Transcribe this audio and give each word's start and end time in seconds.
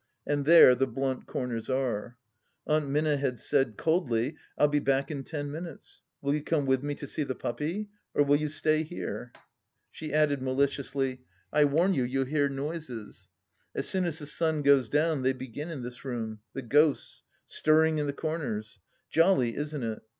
And 0.25 0.45
there 0.47 0.73
the 0.73 0.87
blunt 0.87 1.27
corners 1.27 1.69
are! 1.69 2.17
Aunt 2.65 2.89
Minna 2.89 3.17
had 3.17 3.37
said, 3.37 3.77
coldly:" 3.77 4.35
I'll 4.57 4.67
be 4.67 4.79
back 4.79 5.11
m 5.11 5.23
ten 5.23 5.51
minutes. 5.51 6.01
Will 6.23 6.33
you 6.33 6.41
come 6.41 6.65
with 6.65 6.81
me 6.81 6.95
to 6.95 7.05
see 7.05 7.21
the 7.21 7.35
puppy— 7.35 7.87
or 8.15 8.23
will 8.23 8.37
you 8.37 8.47
stay 8.47 8.81
here?" 8.81 9.31
She 9.91 10.11
added 10.11 10.41
maliciously:" 10.41 11.21
I 11.53 11.65
warn 11.65 11.93
you 11.93 12.03
you'll 12.03 12.25
hear 12.25 12.49
noises. 12.49 13.27
As 13.75 13.87
soon 13.87 14.05
as 14.05 14.17
the 14.17 14.25
sun 14.25 14.63
goes 14.63 14.89
down 14.89 15.21
they 15.21 15.33
begin 15.33 15.69
in 15.69 15.83
this 15.83 16.03
room... 16.03 16.39
the 16.53 16.63
ghosts... 16.63 17.21
stirring 17.45 17.99
in 17.99 18.07
the 18.07 18.11
comers. 18.13 18.79
Jolly, 19.11 19.55
isn't 19.55 19.83
it 19.83 20.01